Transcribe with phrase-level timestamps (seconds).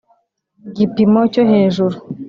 [0.75, 1.95] gipimo cyo hejuru